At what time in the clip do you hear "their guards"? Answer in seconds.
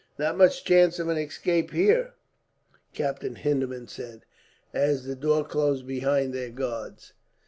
6.33-7.13